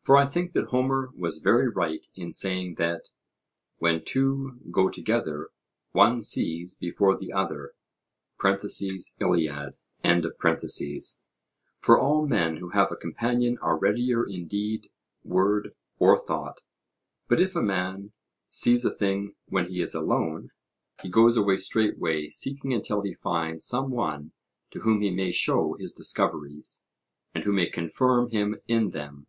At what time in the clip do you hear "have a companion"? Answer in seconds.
12.70-13.58